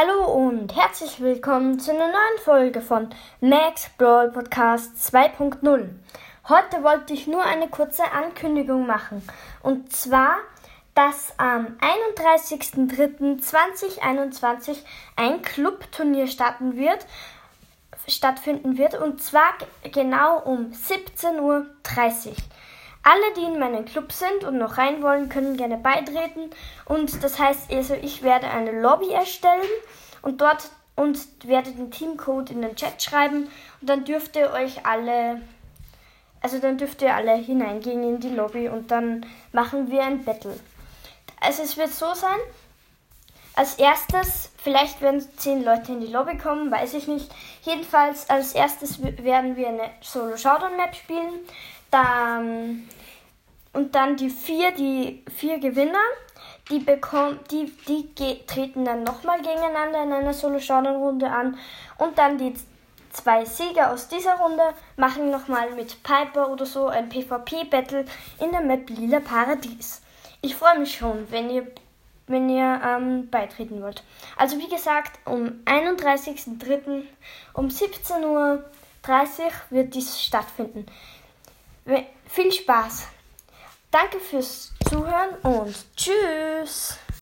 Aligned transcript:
Hallo 0.00 0.32
und 0.32 0.74
herzlich 0.74 1.20
willkommen 1.20 1.78
zu 1.78 1.90
einer 1.90 2.06
neuen 2.06 2.38
Folge 2.42 2.80
von 2.80 3.10
Max 3.42 3.90
Brawl 3.98 4.30
Podcast 4.30 4.96
2.0. 4.96 5.90
Heute 6.48 6.82
wollte 6.82 7.12
ich 7.12 7.26
nur 7.26 7.44
eine 7.44 7.68
kurze 7.68 8.10
Ankündigung 8.10 8.86
machen. 8.86 9.22
Und 9.62 9.92
zwar, 9.92 10.36
dass 10.94 11.34
am 11.36 11.76
31.03.2021 12.24 14.78
ein 15.16 15.42
Clubturnier 15.42 16.28
starten 16.28 16.78
wird, 16.78 17.04
stattfinden 18.08 18.78
wird. 18.78 18.94
Und 18.94 19.22
zwar 19.22 19.52
genau 19.82 20.38
um 20.38 20.72
17.30 20.72 21.40
Uhr. 21.42 21.66
Alle, 23.02 23.32
die 23.36 23.44
in 23.44 23.58
meinem 23.58 23.86
Club 23.86 24.12
sind 24.12 24.44
und 24.44 24.58
noch 24.58 24.76
rein 24.76 25.02
wollen, 25.02 25.28
können 25.28 25.56
gerne 25.56 25.78
beitreten. 25.78 26.50
Und 26.84 27.22
das 27.24 27.38
heißt 27.38 27.72
also, 27.72 27.94
ich 27.94 28.22
werde 28.22 28.48
eine 28.48 28.78
Lobby 28.80 29.10
erstellen 29.10 29.68
und 30.22 30.40
dort 30.40 30.70
und 30.96 31.18
werde 31.46 31.70
den 31.72 31.90
Teamcode 31.90 32.50
in 32.50 32.60
den 32.60 32.76
Chat 32.76 33.02
schreiben. 33.02 33.48
Und 33.80 33.88
dann 33.88 34.04
dürft 34.04 34.36
ihr 34.36 34.52
euch 34.52 34.84
alle, 34.84 35.40
also 36.42 36.58
dann 36.58 36.76
dürft 36.76 37.00
ihr 37.00 37.14
alle 37.14 37.34
hineingehen 37.34 38.02
in 38.02 38.20
die 38.20 38.28
Lobby 38.28 38.68
und 38.68 38.90
dann 38.90 39.24
machen 39.52 39.90
wir 39.90 40.02
ein 40.02 40.24
Battle. 40.24 40.58
Also 41.40 41.62
es 41.62 41.78
wird 41.78 41.90
so 41.90 42.12
sein, 42.12 42.38
als 43.54 43.74
erstes, 43.76 44.50
vielleicht 44.62 45.00
werden 45.00 45.26
zehn 45.36 45.64
Leute 45.64 45.92
in 45.92 46.00
die 46.00 46.12
Lobby 46.12 46.36
kommen, 46.36 46.70
weiß 46.70 46.94
ich 46.94 47.08
nicht. 47.08 47.30
Jedenfalls 47.62 48.28
als 48.30 48.52
erstes 48.52 49.02
werden 49.02 49.56
wir 49.56 49.68
eine 49.68 49.90
Solo 50.02 50.36
Showdown 50.36 50.76
Map 50.76 50.94
spielen. 50.94 51.40
Dann, 51.90 52.88
und 53.72 53.94
dann 53.94 54.16
die 54.16 54.30
vier, 54.30 54.72
die 54.72 55.24
vier 55.34 55.58
Gewinner, 55.58 55.98
die, 56.70 56.78
bekommen, 56.78 57.40
die, 57.50 57.72
die 57.88 58.46
treten 58.46 58.84
dann 58.84 59.04
nochmal 59.04 59.38
gegeneinander 59.38 60.02
in 60.02 60.12
einer 60.12 60.34
Solo-Showdown-Runde 60.34 61.30
an. 61.30 61.58
Und 61.98 62.16
dann 62.18 62.38
die 62.38 62.54
zwei 63.12 63.44
Sieger 63.44 63.92
aus 63.92 64.08
dieser 64.08 64.34
Runde 64.34 64.62
machen 64.96 65.30
nochmal 65.30 65.74
mit 65.74 66.02
Piper 66.02 66.50
oder 66.50 66.66
so 66.66 66.86
ein 66.86 67.08
PvP-Battle 67.08 68.04
in 68.40 68.52
der 68.52 68.60
Map 68.60 68.88
Lila 68.88 69.20
Paradies. 69.20 70.02
Ich 70.42 70.56
freue 70.56 70.78
mich 70.78 70.96
schon, 70.96 71.30
wenn 71.30 71.50
ihr, 71.50 71.66
wenn 72.26 72.48
ihr 72.48 72.80
ähm, 72.84 73.28
beitreten 73.30 73.82
wollt. 73.82 74.02
Also 74.36 74.58
wie 74.58 74.68
gesagt, 74.68 75.18
um 75.26 75.60
31.03. 75.66 77.02
um 77.54 77.68
17.30 77.68 78.24
Uhr 78.24 78.64
wird 79.70 79.94
dies 79.94 80.20
stattfinden. 80.20 80.86
Viel 82.26 82.52
Spaß! 82.52 83.08
Danke 83.90 84.20
fürs 84.20 84.72
Zuhören 84.88 85.34
und 85.42 85.74
tschüss! 85.96 86.96